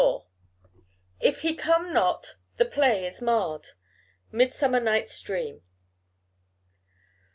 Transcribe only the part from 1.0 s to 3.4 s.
If he come not, the play is